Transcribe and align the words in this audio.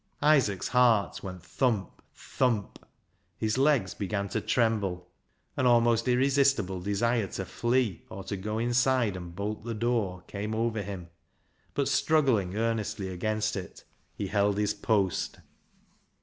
Isaac's 0.23 0.69
heart 0.69 1.21
went 1.21 1.43
thump! 1.43 2.01
thump 2.15 2.79
1 2.81 2.87
His 3.37 3.57
legs 3.59 3.93
began 3.93 4.27
to 4.29 4.41
tremble. 4.41 5.11
An 5.55 5.67
almost 5.67 6.07
irresistible 6.07 6.79
desire 6.81 7.27
to 7.27 7.45
flee, 7.45 8.01
or 8.09 8.23
to 8.23 8.35
go 8.35 8.57
inside 8.57 9.15
and 9.15 9.35
bolt 9.35 9.63
the 9.63 9.75
door, 9.75 10.23
came 10.25 10.53
314 10.53 10.73
BECKSIDE 10.73 10.89
LIGHTS 10.89 10.89
over 10.89 10.91
him, 11.03 11.09
but 11.75 11.87
struggling 11.87 12.55
earnestly 12.57 13.09
against 13.09 13.55
it, 13.55 13.83
he 14.15 14.25
held 14.25 14.57
his 14.57 14.73
post. 14.73 15.37